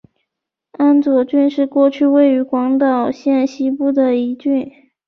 [0.71, 4.67] 安佐郡是过去位于广岛县西部的一郡。